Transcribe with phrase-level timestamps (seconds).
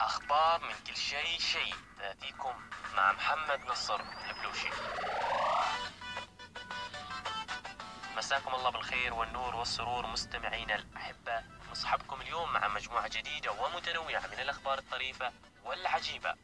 [0.00, 1.74] أخبار من كل شيء شيء.
[1.98, 2.54] تأتيكم
[2.96, 4.68] مع محمد نصر البلوشي
[8.16, 11.42] مساكم الله بالخير والنور والسرور مستمعينا الأحبة.
[11.70, 15.32] نصحبكم اليوم مع مجموعة جديدة ومتنوعة من الأخبار الطريفة
[15.64, 16.34] والعجيبة.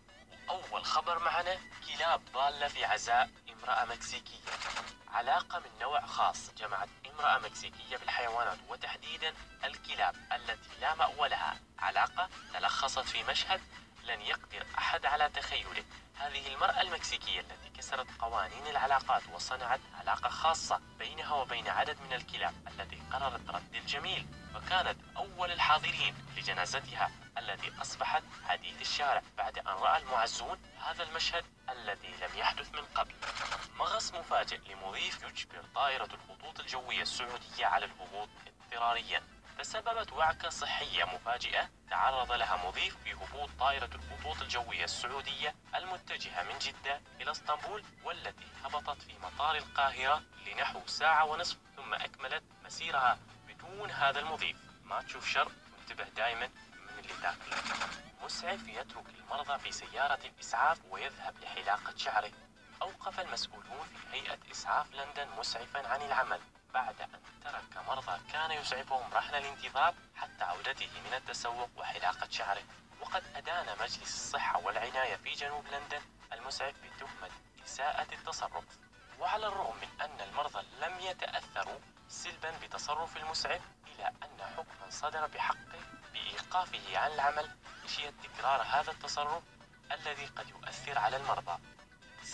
[0.48, 4.50] وأول خبر معنا كلاب ضالة في عزاء امرأة مكسيكية.
[5.12, 9.34] علاقة من نوع خاص جمعت امرأة مكسيكية بالحيوانات وتحديدا
[9.64, 11.56] الكلاب التي لا مأوى لها.
[11.78, 13.60] علاقة تلخصت في مشهد
[14.04, 15.84] لن يقدر أحد على تخيله.
[16.16, 22.54] هذه المرأة المكسيكية التي كسرت قوانين العلاقات وصنعت علاقة خاصة بينها وبين عدد من الكلاب
[22.68, 29.22] التي قررت رد الجميل وكانت أول الحاضرين لجنازتها التي أصبحت حديث الشارع.
[29.36, 33.14] بعد أن رأى المعزون هذا المشهد الذي لم يحدث من قبل.
[34.44, 39.22] مفاجئ لمضيف يجبر طائرة الخطوط الجوية السعودية على الهبوط اضطراريا.
[39.58, 46.58] تسببت وعكة صحية مفاجئة تعرض لها مضيف في هبوط طائرة الخطوط الجوية السعودية المتجهة من
[46.58, 53.18] جدة إلى اسطنبول والتي هبطت في مطار القاهرة لنحو ساعة ونصف ثم أكملت مسيرها
[53.48, 54.56] بدون هذا المضيف.
[54.84, 57.56] ما تشوف شر وانتبه دائما من اللي تاكله.
[58.24, 62.32] مسعف يترك المرضى في سيارة الإسعاف ويذهب لحلاقة شعره.
[62.84, 66.40] أوقف المسؤولون في هيئة إسعاف لندن مسعفا عن العمل
[66.74, 72.62] بعد أن ترك مرضى كان يسعفهم رحل الانتظار حتى عودته من التسوق وحلاقة شعره.
[73.00, 76.00] وقد أدان مجلس الصحة والعناية في جنوب لندن
[76.32, 77.30] المسعف بتهمة
[77.66, 78.64] إساءة التصرف.
[79.18, 85.80] وعلى الرغم من أن المرضى لم يتأثروا سلبا بتصرف المسعف إلى أن حكما صدر بحقه
[86.12, 87.50] بإيقافه عن العمل
[87.84, 89.42] خشية تكرار هذا التصرف
[89.92, 91.58] الذي قد يؤثر على المرضى.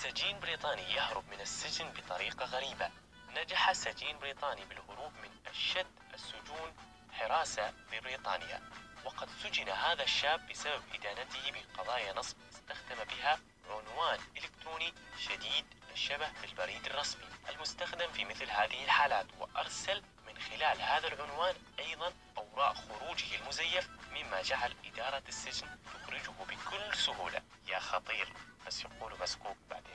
[0.03, 2.91] سجين بريطاني يهرب من السجن بطريقة غريبة.
[3.37, 6.77] نجح سجين بريطاني بالهروب من أشد السجون
[7.13, 8.63] حراسة ببريطانيا
[9.05, 13.39] وقد سجن هذا الشاب بسبب إدانته بقضايا نصب استخدم بها
[13.71, 21.09] عنوان إلكتروني شديد الشبه بالبريد الرسمي المستخدم في مثل هذه الحالات وأرسل من خلال هذا
[21.09, 27.43] العنوان أيضا أوراق خروجه المزيف مما جعل إدارة السجن تخرجه بكل سهولة.
[27.69, 28.33] يا خطير.
[28.67, 29.90] بس يقولوا مسكوك وبكذا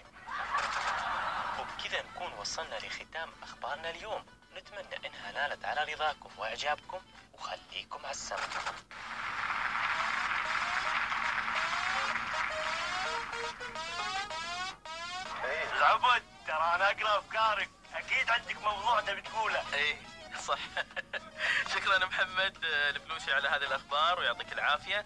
[2.16, 4.26] نكون وصلنا لختام أخبارنا اليوم.
[4.56, 7.02] نتمنى إنها نالت على رضاكم وإعجابكم.
[7.34, 8.40] وخليكم على السمع.
[15.78, 17.70] العبد ترى أنا أقرأ أفكارك.
[17.94, 19.74] أكيد عندك موضوع تبي تقوله.
[19.74, 19.98] إيه
[20.40, 20.60] صح.
[21.74, 22.58] شكرا محمد.
[22.66, 25.06] البلوشي على هذه الأخبار ويعطيك العافية.